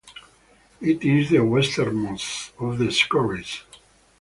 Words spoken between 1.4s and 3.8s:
westernmost of the skerries.